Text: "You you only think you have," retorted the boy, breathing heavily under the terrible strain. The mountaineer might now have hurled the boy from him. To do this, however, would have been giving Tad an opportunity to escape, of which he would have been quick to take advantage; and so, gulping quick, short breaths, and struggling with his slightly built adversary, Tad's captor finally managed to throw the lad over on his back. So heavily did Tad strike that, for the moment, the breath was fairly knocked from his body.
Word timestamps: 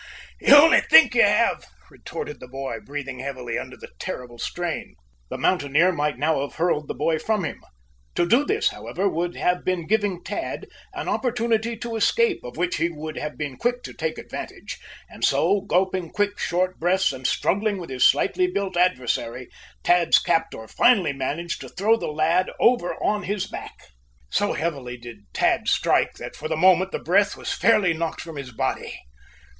"You 0.39 0.47
you 0.47 0.55
only 0.55 0.81
think 0.81 1.13
you 1.13 1.21
have," 1.21 1.63
retorted 1.91 2.39
the 2.39 2.47
boy, 2.47 2.79
breathing 2.83 3.19
heavily 3.19 3.59
under 3.59 3.77
the 3.77 3.91
terrible 3.99 4.39
strain. 4.39 4.95
The 5.29 5.37
mountaineer 5.37 5.91
might 5.91 6.17
now 6.17 6.41
have 6.41 6.55
hurled 6.55 6.87
the 6.87 6.95
boy 6.95 7.19
from 7.19 7.45
him. 7.45 7.61
To 8.15 8.25
do 8.27 8.43
this, 8.43 8.69
however, 8.69 9.07
would 9.07 9.35
have 9.35 9.63
been 9.63 9.85
giving 9.85 10.23
Tad 10.23 10.65
an 10.95 11.07
opportunity 11.07 11.77
to 11.77 11.95
escape, 11.95 12.43
of 12.43 12.57
which 12.57 12.77
he 12.77 12.89
would 12.89 13.15
have 13.19 13.37
been 13.37 13.57
quick 13.57 13.83
to 13.83 13.93
take 13.93 14.17
advantage; 14.17 14.79
and 15.07 15.23
so, 15.23 15.61
gulping 15.61 16.09
quick, 16.09 16.39
short 16.39 16.79
breaths, 16.79 17.13
and 17.13 17.27
struggling 17.27 17.77
with 17.77 17.91
his 17.91 18.03
slightly 18.03 18.47
built 18.47 18.75
adversary, 18.75 19.49
Tad's 19.83 20.17
captor 20.17 20.67
finally 20.67 21.13
managed 21.13 21.61
to 21.61 21.69
throw 21.69 21.95
the 21.95 22.07
lad 22.11 22.49
over 22.59 22.95
on 23.03 23.21
his 23.21 23.45
back. 23.45 23.83
So 24.31 24.53
heavily 24.53 24.97
did 24.97 25.31
Tad 25.31 25.67
strike 25.67 26.13
that, 26.15 26.35
for 26.35 26.47
the 26.47 26.57
moment, 26.57 26.91
the 26.91 26.97
breath 26.97 27.37
was 27.37 27.53
fairly 27.53 27.93
knocked 27.93 28.21
from 28.21 28.37
his 28.37 28.51
body. 28.51 28.97